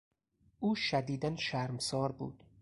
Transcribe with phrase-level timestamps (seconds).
[0.59, 2.43] او شدیدا شرمسار بود.